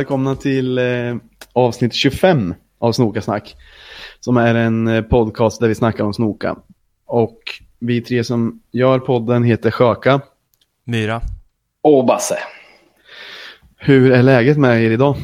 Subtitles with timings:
[0.00, 1.16] Välkomna till eh,
[1.52, 3.56] avsnitt 25 av Snokasnack.
[4.20, 6.56] Som är en eh, podcast där vi snackar om snoka.
[7.06, 7.38] Och
[7.78, 10.20] vi tre som gör podden heter Sjöka.
[10.84, 11.20] Myra.
[11.82, 12.38] Och Basse.
[13.76, 15.16] Hur är läget med er idag?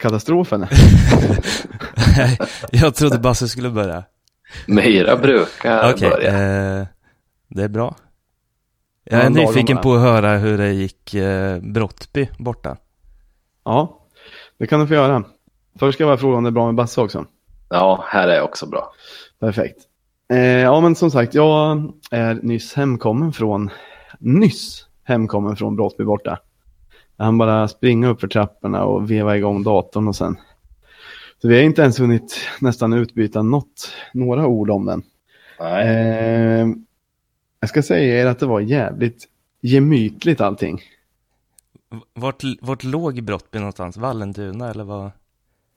[0.00, 0.66] Katastrofen?
[2.70, 4.04] jag trodde Basse skulle börja.
[4.66, 6.28] Myra brukar Okej, börja.
[6.78, 6.86] eh,
[7.48, 7.96] det är bra.
[9.04, 12.76] Jag är nyfiken på att höra hur det gick eh, Brottby borta.
[13.64, 14.00] Ja,
[14.58, 15.24] det kan du få göra.
[15.78, 17.26] Först ska jag bara fråga om det är bra med Basse också.
[17.68, 18.92] Ja, här är också bra.
[19.40, 19.78] Perfekt.
[20.32, 23.70] Eh, ja, men som sagt, jag är nyss hemkommen från,
[24.18, 26.38] nyss hemkommen från Brottby borta.
[27.16, 30.36] Jag hann bara springa upp för trapporna och veva igång datorn och sen.
[31.42, 35.02] Så vi har inte ens hunnit nästan utbyta något, några ord om den.
[35.60, 35.88] Nej.
[35.88, 36.66] Eh,
[37.64, 39.28] jag ska säga er att det var jävligt
[39.60, 40.82] gemytligt allting.
[42.14, 43.96] Vart, vart låg Brottby någonstans?
[43.96, 45.10] Vallentuna eller vad?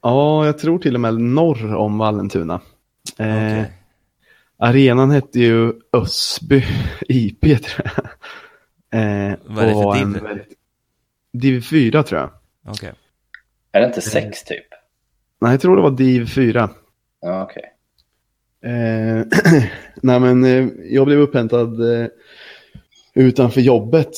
[0.02, 2.54] Ja, jag tror till och med norr om Vallentuna.
[3.18, 3.72] Eh, Okej.
[4.58, 6.64] Arenan hette ju Ösby
[7.08, 8.06] IP tror jag.
[9.02, 10.26] Eh, Vad är det och för var div?
[10.26, 10.40] en
[11.34, 12.30] Div 4 tror jag.
[12.74, 12.94] Okej.
[13.72, 14.66] Är det inte sex typ?
[15.42, 16.70] Nej, jag tror det var Div 4.
[17.22, 17.64] Ja, okej.
[18.64, 19.26] Eh,
[20.02, 22.08] nej men eh, jag blev upphämtad eh,
[23.14, 24.10] utanför jobbet.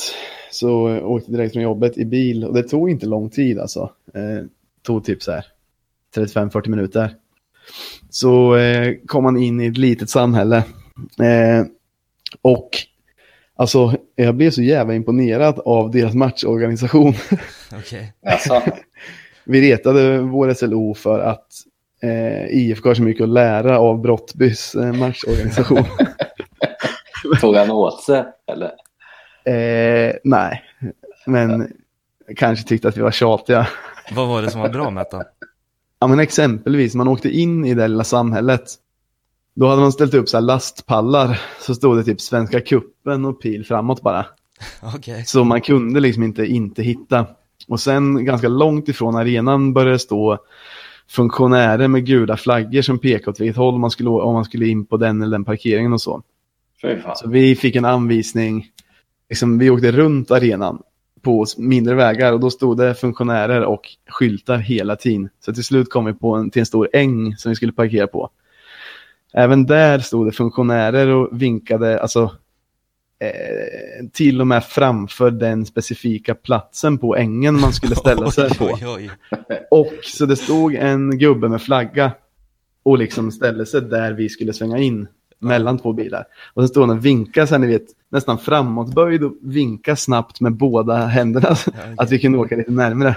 [0.52, 3.92] Så jag åkte direkt från jobbet i bil och det tog inte lång tid alltså.
[4.14, 4.46] Eh,
[4.82, 5.46] tog typ så här
[6.16, 7.16] 35-40 minuter.
[8.10, 10.58] Så eh, kom man in i ett litet samhälle.
[11.22, 11.66] Eh,
[12.42, 12.70] och
[13.56, 17.14] alltså jag blev så jävla imponerad av deras matchorganisation.
[17.78, 18.14] Okej.
[18.26, 18.62] Alltså,
[19.44, 21.48] Vi retade vår SLO för att
[22.04, 25.84] eh, IFK har så mycket att lära av Brottbys eh, matchorganisation.
[27.42, 28.26] tog han åt sig?
[28.52, 28.72] Eller?
[29.46, 30.64] eh, nej,
[31.26, 31.74] men
[32.36, 33.68] kanske tyckte att vi var tjatiga.
[34.12, 35.26] Vad var det som var bra med det?
[36.00, 38.64] Ja, men exempelvis, man åkte in i det lilla samhället.
[39.54, 43.42] Då hade man ställt upp så här lastpallar, så stod det typ Svenska kuppen och
[43.42, 44.26] pil framåt bara.
[44.96, 45.26] Okej.
[45.26, 47.26] Så man kunde liksom inte inte hitta.
[47.68, 50.38] Och sen ganska långt ifrån arenan började det stå
[51.10, 54.86] funktionärer med gula flaggor som pekade åt vilket håll man skulle, om man skulle in
[54.86, 56.22] på den eller den parkeringen och så.
[57.16, 58.68] Så vi fick en anvisning,
[59.30, 60.82] liksom, vi åkte runt arenan
[61.22, 65.30] på mindre vägar och då stod det funktionärer och skyltar hela tiden.
[65.46, 68.08] Så till slut kom vi på en, till en stor äng som vi skulle parkera
[68.08, 68.30] på.
[69.34, 72.32] Även där stod det funktionärer och vinkade, alltså
[74.14, 78.66] till och med framför den specifika platsen på ängen man skulle ställa sig på.
[78.66, 79.10] Oj, oj,
[79.50, 79.60] oj.
[79.72, 82.12] Och så det stod en gubbe med flagga
[82.84, 85.08] och liksom ställde sig där vi skulle svänga in
[85.42, 86.26] mellan två bilar.
[86.54, 90.42] Och så stod han och vinkade så här, ni vet, nästan framåtböjd och vinka snabbt
[90.42, 93.16] med båda händerna så att vi kunde åka lite närmre.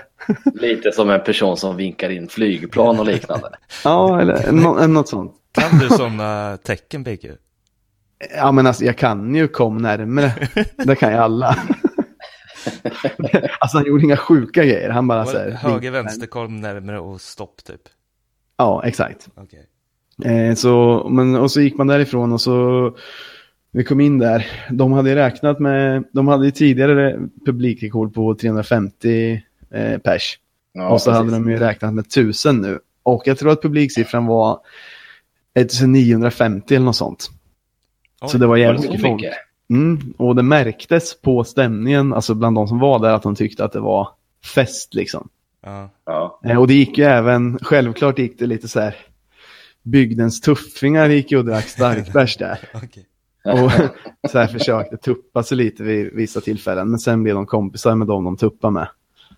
[0.55, 3.49] Lite som en person som vinkar in flygplan och liknande.
[3.85, 5.33] Ja, eller nå- något sånt.
[5.53, 7.25] Kan du sådana tecken, BQ?
[8.37, 10.49] Ja, men alltså jag kan ju kom närmre.
[10.77, 11.49] Det kan ju alla.
[13.61, 14.91] alltså han gjorde inga sjuka grejer.
[14.91, 17.81] Han bara så här, Höger, vänster, kom närmare och stopp typ.
[18.57, 19.29] Ja, exakt.
[19.35, 19.67] Okej.
[20.25, 22.97] Eh, så, men, och så gick man därifrån och så
[23.73, 24.47] vi kom in där.
[24.71, 30.39] De hade räknat med, de hade ju tidigare publikrekord på 350 eh, pers.
[30.73, 31.19] Ja, och så precis.
[31.19, 32.79] hade de ju räknat med 1000 nu.
[33.03, 34.61] Och jag tror att publiksiffran var
[35.55, 37.31] 1950 eller något sånt.
[38.23, 39.25] Oj, så det var jävligt mycket folk.
[39.71, 43.65] Mm, och det märktes på stämningen, alltså bland de som var där, att de tyckte
[43.65, 44.09] att det var
[44.55, 45.29] fest liksom.
[45.65, 45.91] Ja.
[46.07, 46.41] Ja.
[46.45, 48.97] Eh, Och det gick ju även, självklart gick det lite så här,
[49.83, 52.59] bygdens tuffingar gick ju och drack starkbärs där.
[52.75, 53.07] Okej.
[53.45, 53.73] Och
[54.31, 56.91] så här försökte tuppa sig lite vid vissa tillfällen.
[56.91, 58.89] Men sen blev de kompisar med dem de tuppade med.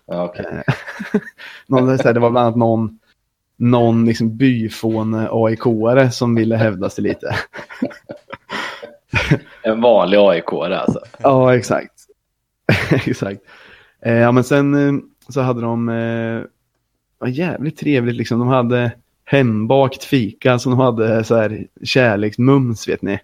[0.07, 0.63] Ja, okej.
[1.67, 2.99] Någon, så här, det var bland annat någon,
[3.57, 7.35] någon liksom byfåne AIK-are som ville hävda sig lite.
[9.63, 10.99] En vanlig aik alltså.
[11.19, 11.93] Ja, exakt.
[12.91, 13.41] exakt.
[14.01, 18.39] Eh, ja, men sen eh, så hade de, eh, jävligt trevligt liksom.
[18.39, 18.91] De hade
[19.25, 23.19] hembakt fika som de hade så här kärleksmums vet ni.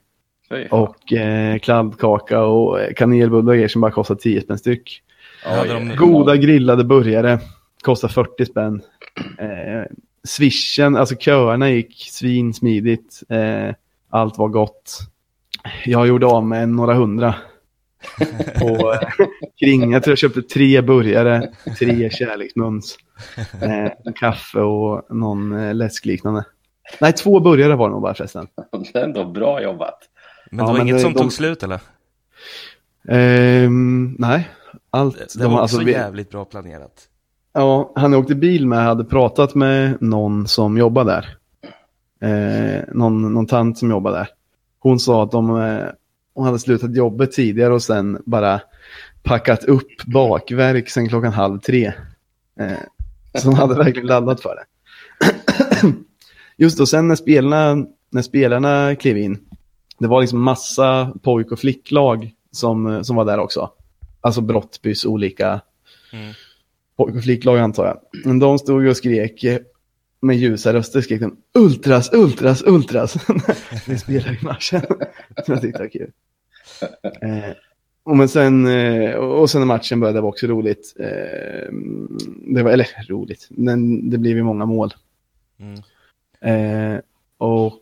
[0.49, 0.67] Fan.
[0.69, 5.01] Och eh, kladdkaka och eh, kanelbullar och grejer som bara kostar 10 spänn styck.
[5.45, 7.39] Oj, Goda grillade burgare
[7.81, 8.81] kostar 40 spänn.
[9.37, 9.83] Eh,
[10.23, 13.23] swishen, alltså köerna gick svinsmidigt.
[13.29, 13.75] Eh,
[14.09, 14.99] allt var gott.
[15.85, 17.35] Jag gjorde av med några hundra.
[18.61, 18.99] Och eh,
[19.59, 21.49] kring, jag tror jag köpte tre burgare,
[21.79, 22.97] tre kärleksmums,
[23.61, 26.43] eh, kaffe och någon eh, läskliknande.
[27.01, 28.47] Nej, två burgare var det nog bara förresten.
[28.93, 29.99] Det är ändå bra jobbat.
[30.51, 31.79] Men det Ja, var men inget det- som de- tog slut eller?
[33.09, 34.49] Ehm, nej,
[34.89, 35.17] Allt.
[35.17, 37.07] Det, det de, var alltså, också vi- jävligt bra planerat.
[37.53, 41.37] Ja, han jag åkte bil med hade pratat med någon som jobbar där.
[42.21, 44.27] Eh, någon, någon tant som jobbar där.
[44.83, 45.85] Hon sa att de, eh,
[46.33, 48.61] hon hade slutat jobbet tidigare och sen bara
[49.23, 51.93] packat upp bakverk sen klockan halv tre.
[52.59, 52.71] Eh,
[53.41, 54.65] så hon hade verkligen laddat för det.
[56.57, 59.39] Just då, sen när spelarna, när spelarna klev in,
[59.99, 63.71] det var liksom massa pojk och flicklag som, som var där också.
[64.21, 65.61] Alltså Brottbys olika
[66.13, 66.33] Mm.
[66.97, 67.99] pojk och flicklag antar jag.
[68.25, 69.59] Men de stod och skrek eh,
[70.21, 73.17] med ljusa röster skrek de Ultras, Ultras, Ultras.
[73.87, 74.81] Vi spelade i matchen.
[75.45, 76.11] Så jag tyckte var kul.
[77.21, 77.55] Eh,
[78.03, 80.95] och, men sen, eh, och sen när matchen började det var också roligt.
[80.99, 81.73] Eh,
[82.55, 84.93] det var, eller roligt, men det blev ju många mål.
[85.59, 85.81] Mm.
[87.37, 87.79] Och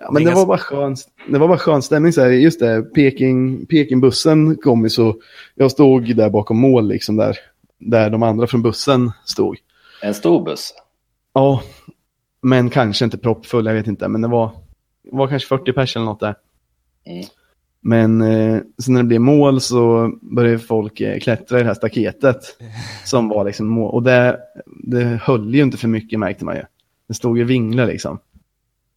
[0.00, 0.96] ja, men det var bara skön,
[1.28, 2.30] det var bara skön stämning så här.
[2.30, 5.16] Just det, Peking, Pekingbussen kom ju så
[5.54, 7.36] jag stod där bakom mål liksom där,
[7.78, 9.58] där de andra från bussen stod.
[10.02, 10.74] En stor buss.
[11.38, 11.62] Ja,
[12.42, 14.50] men kanske inte proppfull, jag vet inte, men det var,
[15.02, 16.34] det var kanske 40 pers eller något där.
[17.06, 17.24] Mm.
[17.80, 21.74] Men eh, sen när det blev mål så började folk eh, klättra i det här
[21.74, 22.36] staketet
[23.04, 23.94] som var liksom mål.
[23.94, 26.62] Och det, det höll ju inte för mycket märkte man ju.
[27.08, 28.18] Det stod ju vingla liksom.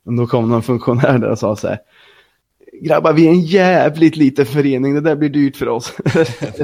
[0.05, 1.79] Och då kom någon funktionär där och sa så här.
[2.81, 5.93] Grabbar, vi är en jävligt liten förening, det där blir dyrt för oss.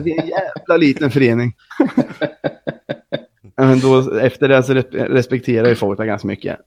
[0.04, 1.54] vi är en jävla liten förening.
[3.58, 6.60] Men då, efter det så respekterar ju folk det ganska mycket.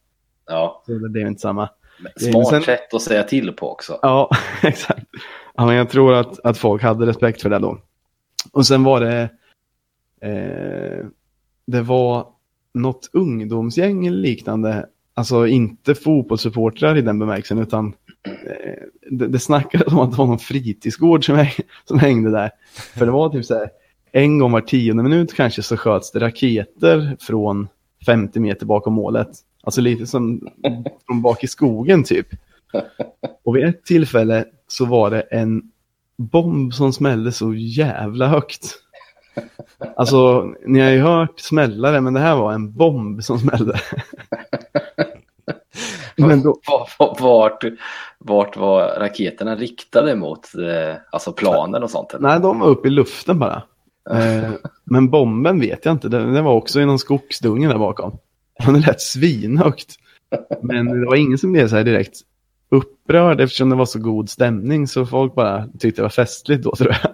[0.47, 1.69] Ja, Så det blev inte samma.
[2.17, 3.99] smart Sen- sätt att säga till på också.
[4.03, 4.31] Ja,
[4.63, 5.07] exakt.
[5.55, 7.79] Ja, men jag tror att, att folk hade respekt för det då.
[8.53, 9.29] Och sen var det,
[10.21, 11.07] eh,
[11.67, 12.27] det var
[12.75, 17.95] något ungdomsgäng eller liknande, alltså inte fotbollssupportrar i den bemärkelsen, utan
[18.27, 21.53] eh, det, det snackades om att det var någon fritidsgård som, häng,
[21.85, 22.51] som hängde där.
[22.99, 23.71] För det var typ så här,
[24.13, 27.69] en gång var tionde minut kanske så sköts det raketer från
[28.07, 29.29] 50 meter bakom målet.
[29.63, 30.49] Alltså lite som
[31.07, 32.27] från bak i skogen typ.
[33.45, 35.63] Och vid ett tillfälle så var det en
[36.17, 38.75] bomb som smällde så jävla högt.
[39.97, 43.81] Alltså, ni har ju hört smällare, men det här var en bomb som smällde.
[46.17, 46.61] men då,
[47.19, 47.65] Vart,
[48.19, 50.55] vart, var raketerna riktade mot?
[50.55, 52.15] Eh, alltså planen och sånt?
[52.15, 52.29] eller?
[52.29, 53.63] nej, de var uppe i luften bara.
[54.13, 54.53] Eh,
[54.85, 58.19] men bomben vet jag inte, den, den var också i någon skogsdunge där bakom.
[58.67, 59.97] Det lät svinhögt.
[60.63, 62.21] Men det var ingen som blev så här direkt
[62.71, 66.75] upprörd eftersom det var så god stämning så folk bara tyckte det var festligt då
[66.77, 67.13] tror jag.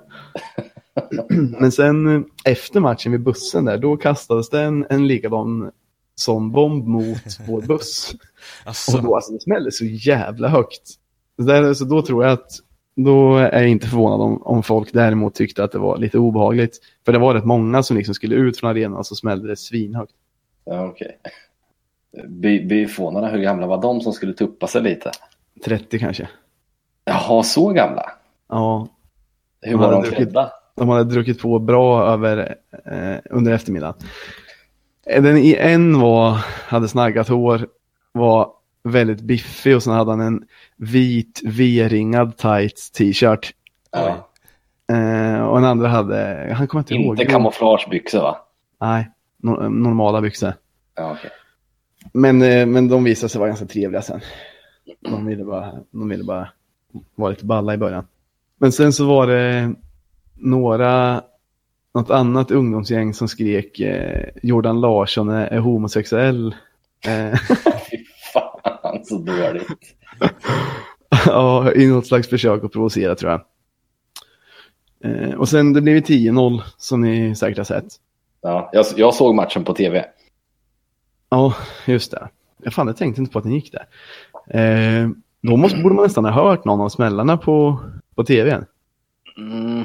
[1.61, 5.71] Men sen eh, efter matchen vid bussen där, då kastades det en, en likadan
[6.15, 8.15] sån bomb mot vår buss.
[8.65, 10.89] Alltså, Och då alltså det smällde så jävla högt.
[11.37, 12.51] Så, där, så då tror jag att,
[12.97, 16.79] då är jag inte förvånad om, om folk däremot tyckte att det var lite obehagligt.
[17.05, 20.13] För det var rätt många som liksom skulle ut från arenan så smällde det svinhögt.
[20.65, 21.19] Ja, okej.
[22.29, 25.11] By, byfånarna, hur gamla var de som skulle tuppa sig lite?
[25.65, 26.29] 30 kanske.
[27.05, 28.11] Jaha, så gamla?
[28.49, 28.89] Ja,
[29.61, 30.51] Hur De var de druckit- klädda?
[30.77, 32.55] de hade druckit på bra över,
[32.87, 33.95] eh, under eftermiddagen.
[35.07, 36.31] Eh, Den i en var,
[36.69, 37.67] hade snaggat hår,
[38.13, 38.51] var
[38.87, 40.45] väldigt biffig och sen hade han en
[40.77, 43.53] vit V-ringad tights t-shirt.
[43.93, 44.29] Ja.
[44.97, 47.21] Eh, och den andra hade, han kommer inte ihåg.
[47.21, 48.39] Inte kamouflagebyxor va?
[48.81, 49.11] Nej,
[49.43, 50.53] no- normala byxor.
[50.97, 51.31] Ja, okej.
[52.13, 54.21] Men, eh, men de visade sig vara ganska trevliga sen.
[55.01, 56.49] De ville, bara, de ville bara
[57.15, 58.07] vara lite balla i början.
[58.59, 59.75] Men sen så var det
[60.35, 61.23] några,
[61.95, 66.55] något annat ungdomsgäng som skrek eh, Jordan Larsson är, är homosexuell.
[69.09, 69.69] Så dåligt.
[71.27, 73.41] ja, I något slags försök att provocera tror jag.
[75.05, 77.87] Eh, och sen det blev ju 10-0 som ni säkert har sett.
[78.43, 80.05] Ja, jag, jag såg matchen på tv.
[81.29, 81.55] Ja,
[81.87, 82.29] just det.
[82.63, 83.87] Jag fan, jag tänkte inte på att den gick där.
[84.61, 85.09] Eh,
[85.41, 87.81] då måste, borde man nästan ha hört någon av smällarna på,
[88.15, 88.65] på tvn.
[89.37, 89.85] Mm,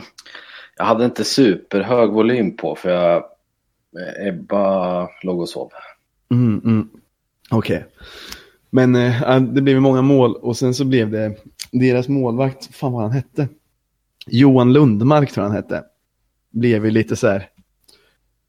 [0.78, 3.24] jag hade inte superhög volym på för jag
[4.28, 5.72] Ebba låg och sov.
[6.32, 6.90] Mm, mm.
[7.52, 7.86] Okej.
[8.72, 11.36] Men eh, det blev många mål och sen så blev det
[11.72, 13.48] deras målvakt, fan vad han hette.
[14.28, 15.84] Johan Lundmark tror jag han hette.
[16.52, 17.50] Blev ju lite så här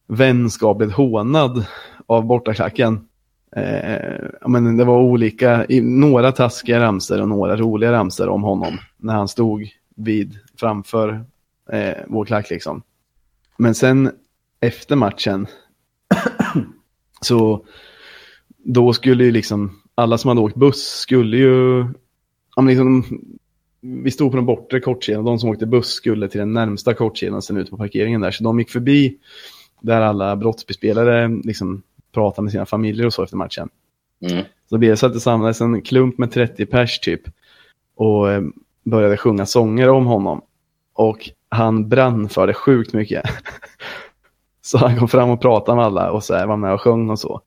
[0.09, 1.65] vänskapligt hånad
[2.07, 3.09] av bortaklacken.
[3.57, 9.15] Eh, men det var olika, några taskiga ramser och några roliga ramser om honom när
[9.15, 11.25] han stod vid framför
[11.73, 12.83] eh, vår klack liksom.
[13.57, 14.11] Men sen
[14.61, 15.47] efter matchen
[17.21, 17.67] så
[18.65, 21.87] då skulle ju liksom alla som hade åkt buss skulle ju
[22.57, 23.05] ja, liksom,
[23.81, 25.25] vi stod på den bortre kortsidan.
[25.25, 28.31] De som åkte buss skulle till den närmsta kortsidan sen ut på parkeringen där.
[28.31, 29.19] Så de gick förbi
[29.81, 31.83] där alla brottsbespelare liksom
[32.13, 33.69] pratade med sina familjer och så efter matchen.
[34.31, 34.45] Mm.
[34.69, 37.21] Så blev det så att det samlades en klump med 30 pers typ.
[37.97, 38.43] Och eh,
[38.85, 40.43] började sjunga sånger om honom.
[40.95, 43.23] Och han brann för det sjukt mycket.
[44.61, 47.11] så han kom fram och pratade med alla och så här, var med och sjöng
[47.11, 47.41] och så.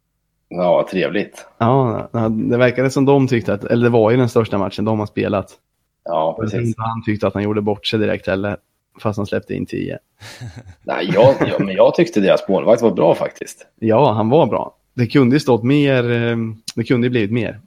[0.48, 1.46] Ja, trevligt.
[1.58, 5.00] Ja, det verkade som de tyckte att, eller det var ju den största matchen de
[5.00, 5.60] har spelat.
[6.04, 6.76] Ja, precis.
[6.78, 8.58] han tyckte att han gjorde bort sig direkt heller.
[9.02, 10.00] Fast han släppte in 10.
[10.84, 13.68] Nej, jag, jag, men jag tyckte deras målvakt var bra faktiskt.
[13.80, 14.78] Ja, han var bra.
[14.94, 16.38] Det kunde ju stått mer, eh,
[16.76, 17.60] det kunde ju blivit mer.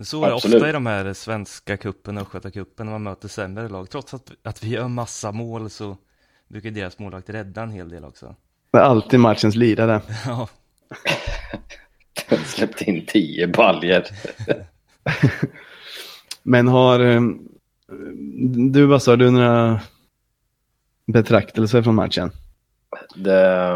[0.00, 0.56] Så är det Absolut.
[0.56, 3.90] ofta i de här svenska kuppen och Östgötacupen när man möter sämre lag.
[3.90, 5.96] Trots att, att vi gör massa mål så
[6.48, 8.34] brukar deras målvakt rädda en hel del också.
[8.72, 10.00] Det är alltid matchens lirare.
[10.26, 10.48] Ja,
[12.44, 14.04] Släppte in tio baljer.
[16.42, 17.20] Men har eh,
[18.70, 19.80] du, vad sa du, några
[21.06, 22.30] betraktelser från matchen?
[23.16, 23.74] Det,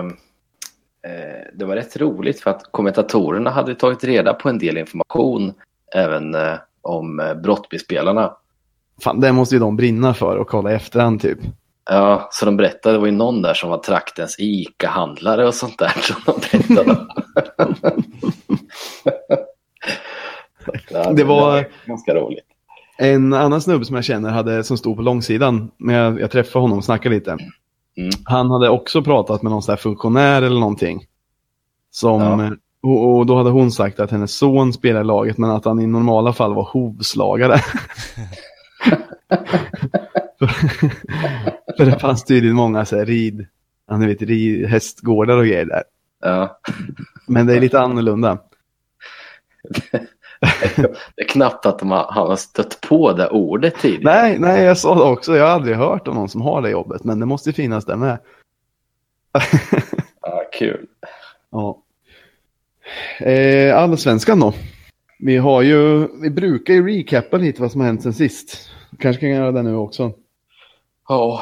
[1.02, 5.54] eh, det var rätt roligt för att kommentatorerna hade tagit reda på en del information
[5.94, 8.36] även eh, om brottbyspelarna.
[9.00, 11.38] Fan, det måste ju de brinna för och kolla i efterhand typ.
[11.90, 15.78] Ja, så de berättade, det var ju någon där som var traktens ICA-handlare och sånt
[15.78, 17.06] där som de berättade.
[21.16, 22.44] Det var- ganska roligt.
[22.98, 26.62] En annan snubbe som jag känner hade, som stod på långsidan, men jag, jag träffade
[26.62, 27.30] honom och snackade lite.
[27.30, 28.10] Mm.
[28.24, 31.04] Han hade också pratat med någon sån här funktionär eller någonting.
[31.90, 32.50] Som, Ja.
[32.90, 35.80] och, och då hade hon sagt att hennes son spelar i laget men att han
[35.80, 37.60] i normala fall var hovslagare.
[41.76, 43.46] För det fanns tydligen många så här rid,
[43.88, 45.82] ja, ni vet, rid, hästgårdar och grejer där.
[46.20, 46.60] Ja.
[47.26, 48.38] Men det är lite annorlunda.
[51.16, 54.22] Det är knappt att de har, stött på det ordet tidigare.
[54.22, 55.36] Nej, nej, jag sa det också.
[55.36, 57.84] Jag har aldrig hört om någon som har det jobbet, men det måste ju finnas
[57.84, 58.18] där med.
[60.20, 60.86] Ja, kul.
[61.50, 61.82] Ja.
[63.18, 64.54] Eh, Allsvenskan då.
[65.18, 68.70] Vi har ju, vi brukar ju recappa lite vad som har hänt sen sist.
[68.98, 70.12] Kanske kan göra det nu också.
[71.08, 71.40] Ja.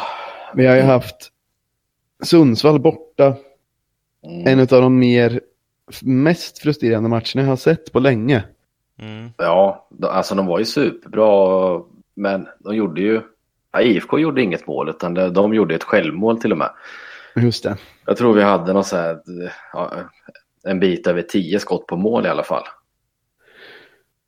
[0.54, 1.30] Vi har ju haft
[2.22, 3.36] Sundsvall borta.
[4.26, 4.46] Mm.
[4.46, 5.40] En av de mer,
[6.02, 8.44] mest frustrerande matcherna jag har sett på länge.
[8.98, 9.30] mm.
[9.38, 11.82] Ja, de- alltså de var ju superbra,
[12.14, 13.20] men de gjorde ju...
[13.72, 16.70] Ja, IFK gjorde inget mål, utan de, de gjorde ett självmål till och med.
[17.36, 17.76] Just det.
[18.06, 19.20] Jag tror vi hade någon så här,
[19.72, 19.92] ja,
[20.64, 22.62] en bit över tio skott på mål i alla fall.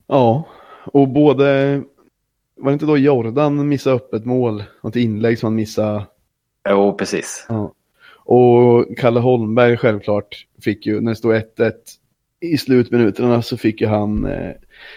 [0.07, 0.45] Ja,
[0.85, 1.83] och både,
[2.57, 4.65] var det inte då Jordan missade upp ett mål?
[4.83, 6.07] Något inlägg som han missade.
[6.69, 7.47] Jo, precis.
[7.49, 7.73] Ja.
[8.15, 11.73] Och Kalle Holmberg självklart fick ju, när det stod 1-1
[12.41, 14.51] i slutminuterna så fick ju han eh,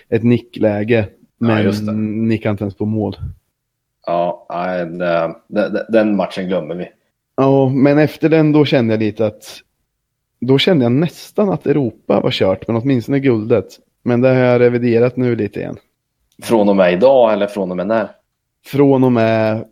[0.09, 1.07] ett nickläge.
[1.37, 1.91] Men det.
[2.27, 3.17] nickade inte ens på mål.
[4.05, 4.47] Ja,
[5.47, 6.87] den, den matchen glömmer vi.
[7.37, 9.61] Ja, men efter den då kände jag lite att
[10.39, 13.67] då kände jag nästan att Europa var kört, men åtminstone guldet.
[14.03, 15.77] Men det har jag reviderat nu lite igen.
[16.41, 18.10] Från och med idag eller från och med när?
[18.65, 19.65] Från och med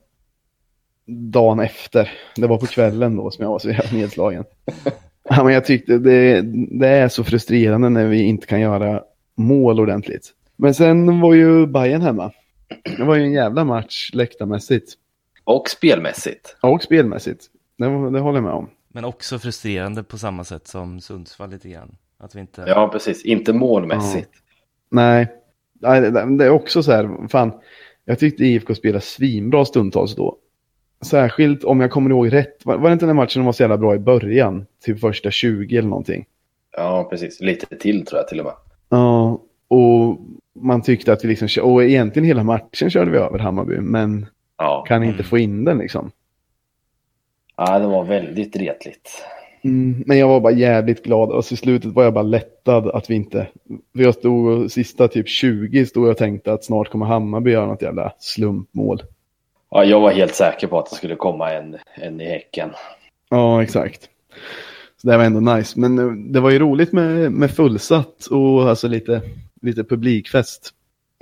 [1.07, 2.11] dagen efter.
[2.35, 4.43] Det var på kvällen då som jag var så jävla nedslagen.
[5.29, 6.41] Ja, men jag tyckte det,
[6.79, 9.03] det är så frustrerande när vi inte kan göra
[9.35, 10.33] mål ordentligt.
[10.55, 12.31] Men sen var ju Bayern hemma.
[12.97, 14.93] Det var ju en jävla match läktarmässigt.
[15.43, 16.57] Och spelmässigt.
[16.61, 17.45] Och spelmässigt.
[17.77, 18.69] Det, det håller jag med om.
[18.93, 21.95] Men också frustrerande på samma sätt som Sundsvall lite grann.
[22.17, 22.63] Att vi inte...
[22.67, 23.25] Ja, precis.
[23.25, 24.31] Inte målmässigt.
[24.89, 25.27] Nej, Nej,
[25.79, 27.51] det det är också så här, fan,
[28.05, 30.37] jag tyckte IFK spelade svinbra stundtals då.
[31.05, 33.63] Särskilt om jag kommer ihåg rätt, var, var det inte den matchen de var så
[33.63, 34.65] jävla bra i början?
[34.85, 36.25] Typ första 20 eller någonting.
[36.77, 37.41] Ja, precis.
[37.41, 38.53] Lite till tror jag till och med.
[38.89, 40.17] Ja, och
[40.61, 44.25] man tyckte att vi liksom, och egentligen hela matchen körde vi över Hammarby, men
[44.57, 45.25] Ja, kan inte Mm.
[45.25, 46.11] få in den liksom.
[47.57, 49.09] ja det var väldigt retligt.
[49.67, 53.09] Mm, men jag var bara jävligt glad och i slutet var jag bara lättad att
[53.09, 53.47] vi inte...
[53.95, 57.51] För jag stod och sista typ 20 stod jag och tänkte att snart kommer Hammarby
[57.51, 59.03] göra något jävla slumpmål.
[59.69, 62.69] Ja, jag var helt säker på att det skulle komma en, en i Häcken.
[63.29, 64.09] Ja, exakt.
[65.01, 65.79] Så det var ändå nice.
[65.79, 69.21] Men eh, det var ju roligt med, med fullsatt och alltså lite,
[69.61, 70.73] lite publikfest.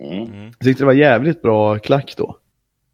[0.01, 0.23] Mm.
[0.23, 0.45] Mm.
[0.45, 2.37] Jag tyckte det var jävligt bra klack då.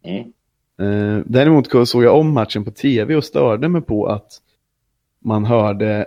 [0.04, 0.32] Mm.
[0.80, 4.40] Eh, däremot såg jag om matchen på tv och störde mig på att
[5.22, 6.06] man hörde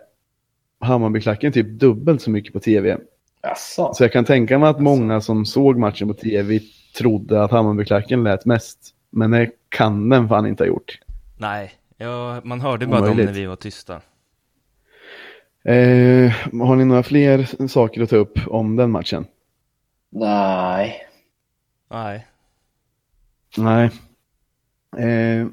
[0.80, 2.98] Hammarbyklacken typ dubbelt så mycket på tv.
[3.44, 3.94] Jaså?
[3.94, 6.60] Så jag kan tänka mig att många som såg matchen på tv
[6.98, 8.80] trodde att Hammarbyklacken lät mest.
[9.10, 11.00] Men det kan den fan inte ha gjort.
[11.38, 13.26] Nej, ja, man hörde bara dem Omöjligt.
[13.26, 14.02] när vi var tysta.
[15.64, 16.32] Eh,
[16.68, 19.26] har ni några fler saker att ta upp om den matchen?
[20.10, 20.96] Nej.
[21.90, 22.28] Nej.
[23.58, 23.90] Nej.
[24.98, 25.48] Eh,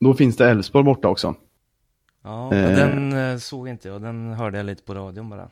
[0.00, 1.34] då finns det Elfsborg borta också.
[2.24, 2.76] Ja, Eh.
[2.76, 4.02] den eh, såg inte jag.
[4.02, 5.48] Den hörde jag lite på radion bara.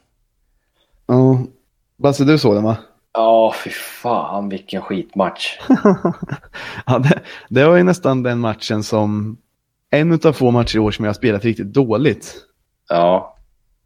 [1.07, 1.39] Ja.
[1.97, 2.77] Basse, du såg den va?
[3.15, 5.59] Ja, fy fan vilken skitmatch.
[6.87, 9.37] ja, det, det var ju nästan den matchen som
[9.91, 12.35] en av få matcher i år som jag har spelat riktigt dåligt.
[12.89, 13.37] Ja,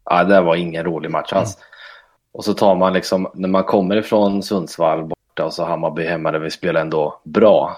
[0.05, 1.57] ja det var ingen rolig match alls.
[2.31, 6.31] Och så tar man liksom, när man kommer ifrån Sundsvall borta och så Hammarby hemma
[6.31, 7.77] där vi spelar ändå bra.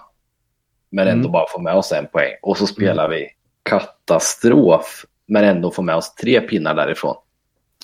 [0.92, 1.32] Men ändå Mm.
[1.32, 2.32] bara får med oss en poäng.
[2.42, 3.28] Och så spelar vi
[3.64, 5.06] katastrof.
[5.28, 7.16] Men ändå får med oss tre pinnar därifrån.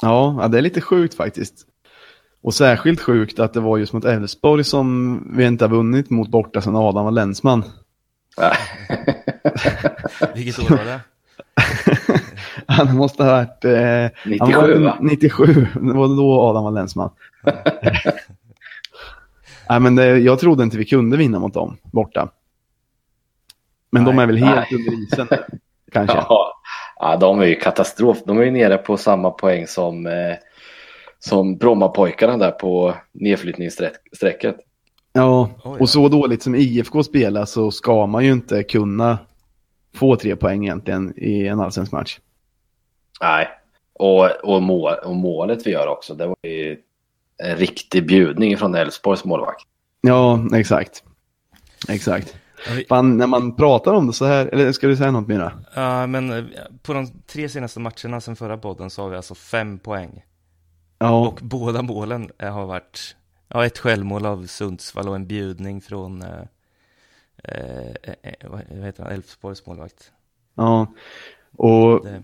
[0.01, 1.67] Ja, det är lite sjukt faktiskt.
[2.41, 6.29] Och särskilt sjukt att det var just mot Elfsborg som vi inte har vunnit mot
[6.29, 7.63] borta sedan Adam var länsman.
[10.35, 10.99] Vilket år var det?
[12.67, 13.65] Han måste ha varit...
[13.65, 14.97] Eh, han 97 var va?
[15.01, 17.09] 97, det var då Adam var länsman.
[19.69, 22.29] Nej, men det, jag trodde inte vi kunde vinna mot dem borta.
[23.91, 24.79] Men de Nej, är väl helt nej.
[24.79, 25.27] under isen,
[25.95, 26.17] kanske.
[26.29, 26.61] Ja.
[26.99, 28.17] ja, de är ju katastrof.
[28.25, 30.35] De är ju nere på samma poäng som, eh,
[31.19, 34.55] som Brommapojkarna där på nedflyttningsstrecket.
[35.13, 39.17] Ja, och så dåligt som IFK spelar så ska man ju inte kunna
[39.95, 42.19] få tre poäng egentligen i en allsvensk match.
[43.21, 43.47] Nej,
[43.93, 46.77] och, och, mål, och målet vi gör också, det var ju
[47.43, 49.65] en riktig bjudning från Elfsborgs målvakt.
[50.01, 51.03] Ja, exakt.
[51.89, 52.35] Exakt.
[52.89, 55.51] Fan, när man pratar om det så här, eller ska du säga något Mira?
[55.75, 56.43] Ja, men eh,
[56.83, 60.23] på de tre senaste matcherna sen förra podden så har vi alltså fem poäng.
[60.99, 63.15] Ja, Och båda målen eh, har varit,
[63.47, 66.29] ja, ett självmål av Sundsvall och en bjudning från, eh,
[67.43, 70.11] eh, eh, vad heter han, Elfsborgs målvakt.
[70.55, 70.87] ja.
[71.57, 72.23] Och Det,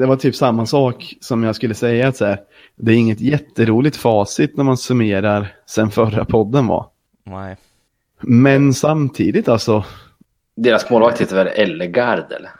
[0.00, 2.40] det var typ samma sak som jag skulle säga att så här,
[2.76, 6.86] det är inget jätteroligt facit när man summerar sen förra podden var.
[7.24, 7.56] nej,
[8.22, 9.84] Men samtidigt alltså,
[10.56, 12.50] Deras målvakt heter väl Ellegard eller?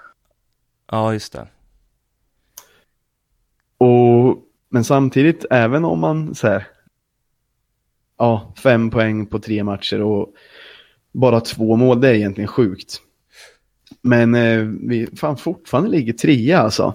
[0.90, 1.48] ja just det.
[3.79, 6.66] Och, men samtidigt, även om man så här,
[8.18, 10.35] ja, fem poäng på tre matcher och
[11.12, 13.01] bara två mål, det är egentligen sjukt.
[14.01, 16.94] Men eh, vi fan fortfarande ligger trea alltså.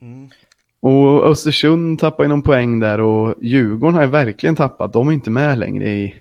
[0.00, 0.30] Mm.
[0.80, 4.92] Och Östersund tappar ju någon poäng där och Djurgården har ju verkligen tappat.
[4.92, 6.14] De är inte med längre i,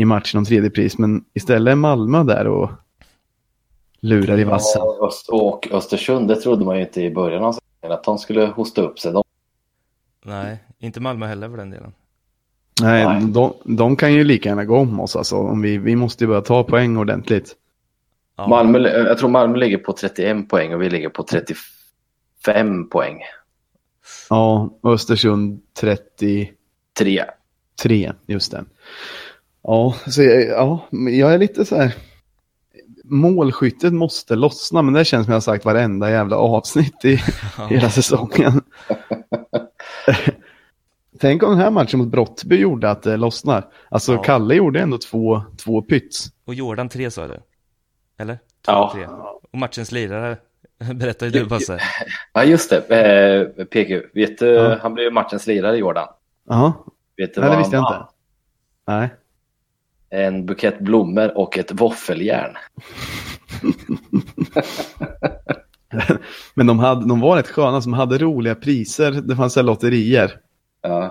[0.00, 2.70] i matchen om tredje pris, men istället är Malmö där och
[4.00, 4.82] lurar i vassen.
[4.84, 8.46] Ja, och Östersund, det trodde man ju inte i början av säsongen att de skulle
[8.46, 9.12] hosta upp sig.
[9.12, 9.24] De,
[10.24, 11.92] Nej, inte Malmö heller för den delen.
[12.82, 13.22] Nej, Nej.
[13.32, 15.36] De, de kan ju lika gärna gå om oss alltså.
[15.36, 17.56] Om vi, vi måste ju börja ta poäng ordentligt.
[18.36, 23.18] Ja, Malmö, jag tror Malmö ligger på 31 poäng och vi ligger på 35 poäng.
[24.30, 27.24] Ja, Östersund 33,
[27.82, 28.12] Tre.
[28.26, 28.64] just det.
[29.62, 31.94] Ja, så jag, ja, jag är lite så här.
[33.04, 37.12] Målskyttet måste lossna, men det känns som jag har sagt varenda jävla avsnitt i
[37.58, 37.66] ja.
[37.66, 38.62] hela säsongen.
[41.20, 43.68] Tänk om den här matchen mot Brottby gjorde att det lossnar.
[43.88, 44.22] Alltså Ja.
[44.22, 46.26] Kalle gjorde ändå två, två pyts.
[46.44, 47.40] Och Jordan 3 sa du?
[48.18, 48.34] Eller?
[48.34, 48.90] Två, Ja.
[48.94, 49.06] tre.
[49.52, 50.36] Och matchens lirare
[50.94, 51.78] berättar ju du Basse.
[52.32, 52.86] Ja, just det.
[53.58, 54.78] Eh, PQ, vet du, Ja.
[54.82, 56.08] han blev matchens lirare, Jordan.
[56.48, 56.84] Ja,
[57.16, 58.08] Vet du Nej, vad det visste han jag inte.
[58.86, 59.14] nej.
[60.10, 62.56] En bukett blommor och ett våffeljärn.
[66.54, 69.12] Men de, hade, de var rätt sköna som hade roliga priser.
[69.12, 70.38] Det fanns så här lotterier.
[70.82, 71.10] Ja.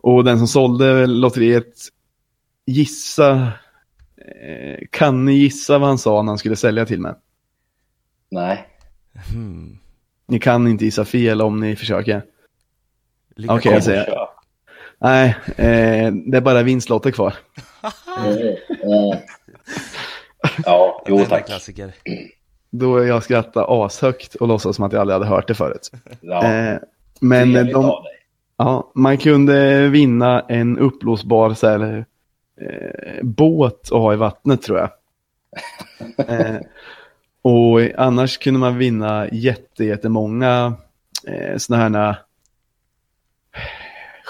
[0.00, 1.74] Och den som sålde lotteriet
[2.66, 3.32] gissa,
[4.16, 7.14] eh, kan ni gissa vad han sa när han skulle sälja till mig?
[8.30, 8.68] Nej.
[9.32, 9.78] Hmm.
[10.28, 12.22] Ni kan inte gissa fel om ni försöker.
[13.48, 13.72] Okej, till.
[13.72, 14.37] jag säger-.
[15.00, 17.34] Nej, eh, det är bara vinstlotter kvar.
[20.64, 21.46] Ja, jo tack.
[21.46, 21.92] klassiker.
[22.70, 25.90] Då jag skrattar ashögt och låtsas som att jag aldrig hade hört det förut.
[26.20, 26.78] Ja, Eh,
[27.20, 27.92] men de,
[28.56, 32.04] ja, man kunde vinna en uppblåsbar så här,
[32.60, 34.90] eh, båt att ha i vattnet tror jag.
[36.28, 36.56] eh,
[37.42, 40.74] och annars kunde man vinna jätte, jättemånga
[41.26, 42.16] eh, sådana här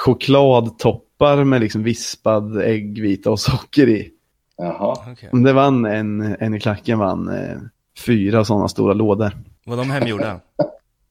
[0.04, 4.10] chokladtoppar med liksom vispad äggvita och socker i.
[4.58, 4.96] Jaha.
[5.12, 5.30] Okej.
[5.44, 7.56] Det vann en, en i klacken vann eh,
[8.06, 9.32] fyra sådana stora lådor.
[9.66, 10.40] Var de hemgjorda?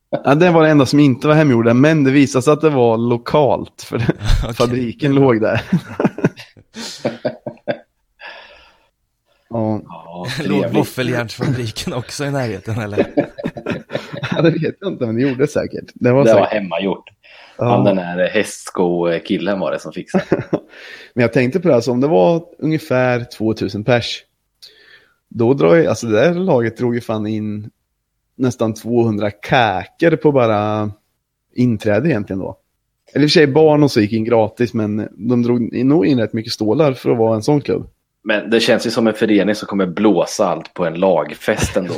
[0.10, 2.69] Ja, det var det enda som inte var hemgjorda, men det visade sig att det
[2.69, 4.00] var lokalt, för
[4.54, 5.62] fabriken låg där.
[9.50, 9.82] ja,
[10.45, 13.13] Låg våffeljärnsfabriken också i närheten eller?
[14.32, 15.91] Ja, det vet jag inte, men det gjorde det säkert.
[15.93, 16.54] Det var Det var säkert.
[16.62, 17.10] hemmagjort.
[17.57, 17.65] Ja.
[17.65, 20.25] Han den här hästsko-killen var det som fixade.
[21.13, 24.23] Men jag tänkte på det här, så om det var ungefär 2000 pers
[25.29, 27.69] då drar ju, alltså det där laget drog ju fan in
[28.35, 30.91] nästan 200 käker på bara
[31.55, 32.57] inträde egentligen då.
[33.13, 36.05] Eller i och för sig barn och så gick in gratis, men de drog nog
[36.05, 37.89] in rätt mycket stålar för att vara en sån klubb.
[38.27, 41.93] Men det känns ju som en förening som kommer blåsa allt på en lagfest ändå.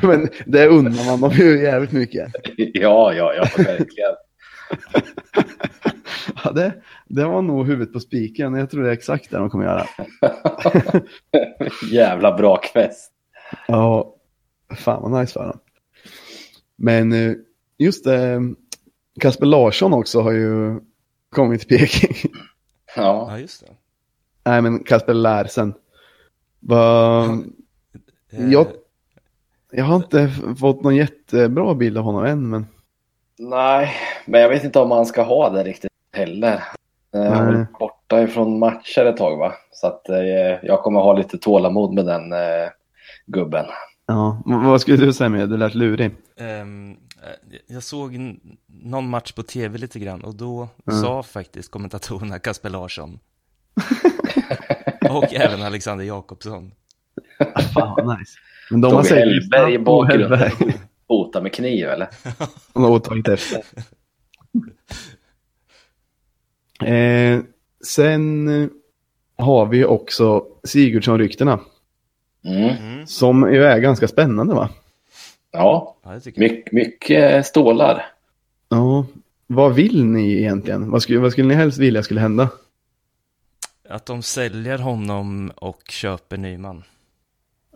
[0.02, 2.32] men det undrar man dem ju jävligt mycket.
[2.56, 4.14] ja, ja, ja, verkligen.
[6.44, 6.72] ja, det,
[7.06, 8.54] det var nog huvudet på spiken.
[8.54, 9.86] Jag tror det är exakt det de kommer göra.
[11.90, 13.12] Jävla bra fest.
[13.68, 14.14] Ja,
[14.76, 15.58] fan vad nice för dem.
[16.76, 17.32] Men eh,
[17.78, 18.40] just det,
[19.20, 20.80] Kasper Larsson också har ju
[21.30, 22.32] kommit till Peking.
[22.96, 23.72] Ja, Ja, just det.
[24.46, 25.74] Nej, men Kasper Larsen.
[26.60, 27.24] Va...
[28.32, 28.66] Eh, Jag,
[29.72, 30.30] jag har inte
[30.60, 32.66] fått någon jättebra bild av honom än, men
[33.38, 33.92] nej,
[34.26, 36.62] men jag vet inte om man ska ha det riktigt heller.
[37.14, 39.54] Eh, Han har varit borta ifrån matcher ett tag va?
[39.72, 40.16] Så att eh,
[40.62, 42.68] jag kommer ha lite tålamod med den eh,
[43.26, 43.66] gubben.
[44.06, 44.42] ja.
[44.44, 45.48] Vad skulle du säga med?
[45.48, 46.10] Du lät lurig.
[46.36, 46.66] Eh,
[47.66, 51.02] jag såg någon match på tv lite grann och då Mm.
[51.02, 53.18] sa faktiskt kommentatorerna Kasper Larsson.
[55.10, 56.72] och även Alexander Jakobsson.
[57.74, 58.38] Fan vad nice.
[58.70, 59.18] Men de har säkert...
[59.18, 60.50] Hellberg i bakgrunden.
[61.08, 62.08] Hota med kniv eller?
[62.74, 63.62] De har tagit efter.
[66.92, 67.40] eh,
[67.84, 68.70] sen
[69.36, 71.60] har vi också Sigurdsson-ryktena.
[72.44, 72.76] Mm.
[72.76, 73.06] Mm.
[73.06, 74.68] Som ju är ganska spännande va?
[75.52, 75.96] Ja,
[76.36, 78.06] mycket, mycket stålar.
[78.68, 79.06] Ja.
[79.46, 80.90] Vad vill ni egentligen?
[80.90, 82.48] Vad skulle, vad skulle ni helst vilja skulle hända?
[83.88, 86.84] Att de säljer honom och köper Nyman.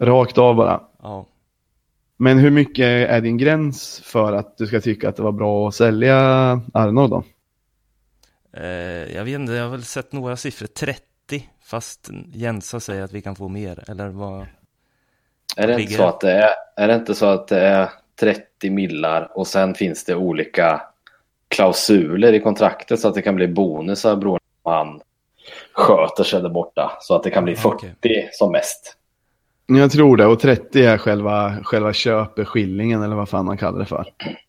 [0.01, 0.81] Rakt av bara.
[1.03, 1.27] Ja.
[2.16, 5.68] Men hur mycket är din gräns för att du ska tycka att det var bra
[5.68, 6.16] att sälja
[6.75, 7.25] Arnold då?
[8.53, 10.66] Eh, jag vet inte, jag har väl sett några siffror.
[10.66, 11.03] 30,
[11.64, 13.85] fast Jensa säger att vi kan få mer.
[13.90, 14.46] Eller vad?
[15.57, 18.70] Är det, inte så att det är, är det inte så att det är 30
[18.70, 20.83] millar och sen finns det olika
[21.49, 25.01] klausuler i kontraktet så att det kan bli bonusar beroende på om han
[25.73, 26.92] sköter sig där borta.
[27.01, 28.29] Så att det kan bli 40 Okej.
[28.33, 28.96] som mest.
[29.79, 33.85] Jag tror det, och 30 är själva, själva köpeskillingen eller vad fan man kallar det
[33.85, 34.07] för.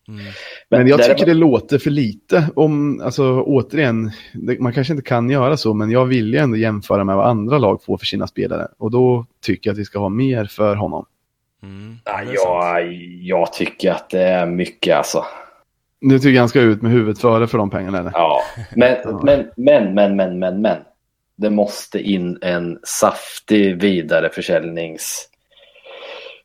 [0.08, 0.20] Mm.
[0.68, 5.30] Men jag tycker det låter för lite om, alltså återigen, det, man kanske inte kan
[5.30, 8.26] göra så, men jag vill ju ändå jämföra med vad andra lag får för sina
[8.26, 8.68] spelare.
[8.78, 11.06] Och då tycker jag att vi ska ha mer för honom.
[11.62, 11.98] Mm.
[12.34, 15.24] Jag, jag tycker att det är mycket alltså.
[16.00, 18.12] Nu tycker jag han ska ut med huvudet före för de pengarna eller?
[18.14, 18.40] Ja,
[18.76, 20.76] men, men, men, men, men, men, men.
[21.36, 25.28] Det måste in en saftig vidareförsäljnings...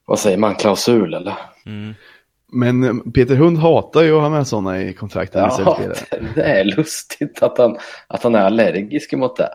[0.05, 0.55] Vad säger man?
[0.55, 1.33] Klausul eller?
[1.65, 1.93] Mm.
[2.51, 5.41] Men eh, Peter Hund hatar ju att ha med sådana i kontrakten.
[5.41, 5.79] Ja,
[6.35, 9.49] det är lustigt att han, att han är allergisk mot det.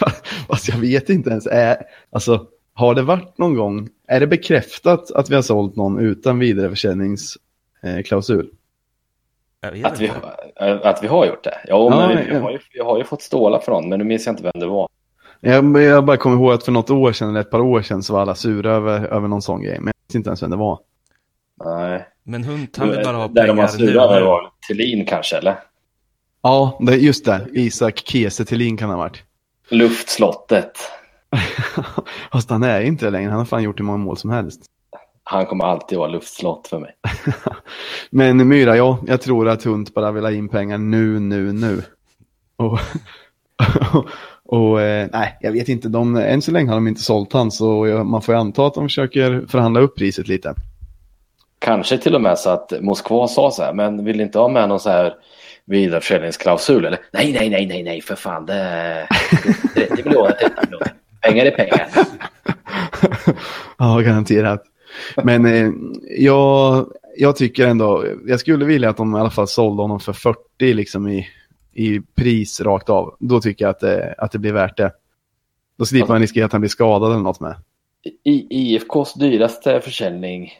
[0.48, 1.76] Fast jag vet inte ens, är,
[2.10, 6.38] alltså har det varit någon gång, är det bekräftat att vi har sålt någon utan
[6.38, 8.50] vidareförsäljningsklausul?
[9.60, 10.80] Att vi, inte.
[10.88, 11.58] att vi har gjort det.
[11.68, 12.40] Ja, Ja, men vi, vi, ja.
[12.40, 14.66] har ju, vi har ju fått stålar från men nu minns jag inte vem det
[14.66, 14.88] var.
[15.40, 18.02] Jag, jag bara kommer ihåg att för något år sedan, eller ett par år sedan,
[18.02, 19.78] så var alla sura över, över någon sån grej.
[19.80, 20.78] Men jag vet inte ens vem det var.
[21.64, 22.08] Nej.
[22.22, 23.86] Men Hunt, han vill bara ha Där de var pengar nu.
[23.86, 25.58] sura över var Thelin kanske, eller?
[26.42, 27.46] Ja, det, just det.
[27.52, 29.22] Isak Kiese Thelin kan ha varit.
[29.70, 30.78] Luftslottet.
[32.32, 33.30] Fast han är inte det längre.
[33.30, 34.62] Han har fan gjort hur många mål som helst.
[35.30, 36.90] Han kommer alltid vara luftslott för mig.
[38.10, 41.82] Men Myra, ja, jag tror att Hunt bara vill ha in pengar nu, nu, nu.
[42.56, 42.78] Och,
[44.44, 45.88] och eh, nej, jag vet inte.
[45.88, 48.66] De, än så länge har de inte sålt han, så jag- man får ju anta
[48.66, 50.54] att de försöker förhandla upp priset lite.
[51.58, 54.68] Kanske till och med så att Moskva sa så här, men vill inte ha med
[54.68, 55.14] någon så här
[55.64, 56.98] vidareförsäljningsklausul eller?
[57.12, 59.06] Nej, nej, nej, nej, nej, för fan, det är
[59.74, 60.92] 30 miljoner, 30 miljoner.
[61.20, 61.88] Pengar är pengar.
[63.78, 64.62] ja, garanterat.
[65.24, 65.70] Men eh,
[66.18, 70.12] jag, jag tycker ändå, jag skulle vilja att de i alla fall sålde honom för
[70.12, 71.28] 40 liksom i,
[71.72, 73.16] i pris rakt av.
[73.20, 74.92] Då tycker jag att det, att det blir värt det.
[75.78, 77.54] Då slipper man riskera att han blir skadad eller något med.
[78.24, 80.52] I, IFKs dyraste försäljning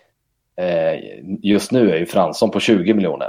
[0.56, 1.00] eh,
[1.42, 3.28] just nu är ju Fransson på 20 miljoner.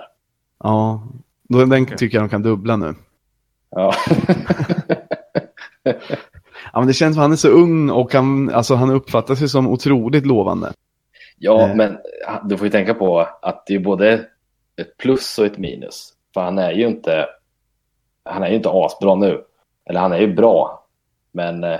[0.63, 1.07] Ja,
[1.49, 2.95] då, den tycker jag de kan dubbla nu.
[3.69, 3.93] Ja.
[6.73, 9.41] Ja, men det känns som att han är så ung och han, alltså, han uppfattas
[9.41, 10.73] ju som otroligt lovande.
[11.39, 11.75] Ja, Eh.
[11.75, 11.97] men
[12.43, 14.25] du får ju tänka på att det är både
[14.81, 16.13] ett plus och ett minus.
[16.33, 17.27] För han är ju inte,
[18.23, 19.43] han är ju inte asbra nu.
[19.89, 20.85] Eller han är ju bra.
[21.31, 21.79] Men eh,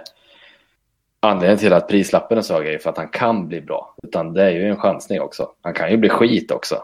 [1.20, 3.96] anledningen till att prislappen är så hög är ju för att han kan bli bra.
[4.04, 5.50] Utan det är ju en chansning också.
[5.62, 6.76] Han kan ju bli skit också.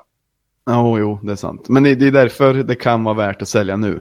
[0.65, 1.69] Ja, jo, det är sant.
[1.69, 3.99] Men det är därför det kan vara värt att sälja nu.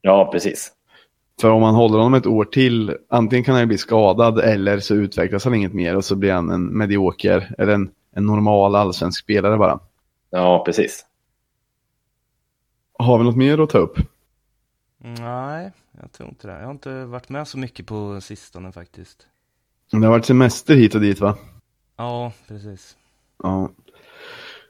[0.00, 0.72] Ja, precis.
[1.40, 4.94] För om man håller honom ett år till, antingen kan han bli skadad eller så
[4.94, 9.20] utvecklas han inget mer och så blir han en medioker eller en, en normal allsvensk
[9.22, 9.80] spelare bara.
[10.30, 11.06] Ja, precis.
[12.98, 13.98] Har vi något mer att ta upp?
[14.98, 15.70] Nej,
[16.00, 16.52] jag tror inte det.
[16.58, 19.26] Jag har inte varit med så mycket på sistone faktiskt.
[19.90, 21.36] Det har varit semester hit och dit va?
[21.96, 22.96] Ja, precis.
[23.42, 23.70] Ja,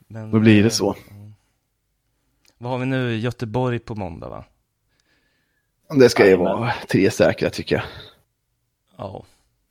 [0.09, 0.97] Men, då blir det eh, så.
[1.11, 1.35] mm.
[2.59, 3.17] Vad har vi nu?
[3.17, 4.45] Göteborg på måndag va?
[5.91, 7.85] Det ska ju vara tre säkra tycker jag.
[8.97, 9.25] Ja.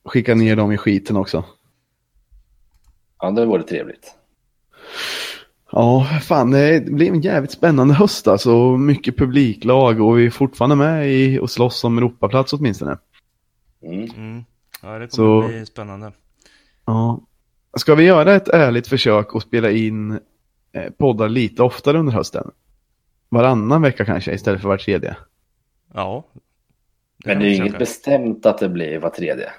[0.04, 1.44] Skicka ner dem i skiten också.
[3.20, 4.14] Ja, det vore trevligt.
[5.72, 8.76] Ja, fan det blir en jävligt spännande höst alltså.
[8.76, 12.98] Mycket publiklag och vi är fortfarande med i och slåss om Europaplats åtminstone.
[13.82, 14.10] Mm.
[14.16, 14.44] Mm.
[14.82, 16.12] Ja, det kommer Så- bli spännande.
[16.84, 17.20] Ja.
[17.76, 20.10] Ska vi göra ett ärligt försök och spela in
[20.72, 22.50] eh, poddar lite oftare under hösten?
[23.28, 25.16] Varannan vecka kanske istället för var tredje.
[25.94, 26.24] Ja.
[27.24, 29.50] Men kan det är ju inget bestämt att det blir var tredje.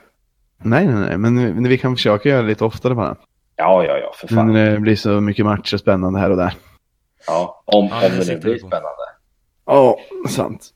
[0.57, 3.15] Nej, nej, nej, men vi, vi kan försöka göra det lite oftare bara.
[3.55, 4.51] Ja, ja, ja, för fan.
[4.53, 6.53] Men det blir så mycket matcher spännande här och där.
[7.27, 8.89] Ja, om, Ja, om det det nu blir spännande.
[9.65, 9.97] Ja,
[10.29, 10.69] sant.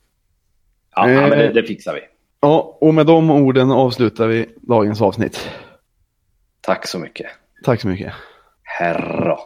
[0.95, 1.53] Ja, ja men det, Eh.
[1.53, 2.01] det fixar vi.
[2.41, 5.49] Ja, och med de orden avslutar vi dagens avsnitt.
[6.61, 7.27] Tack så mycket.
[7.63, 8.13] Tack så mycket.
[8.63, 9.37] Herra.